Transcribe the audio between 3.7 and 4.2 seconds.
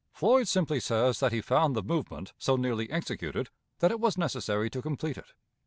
that it was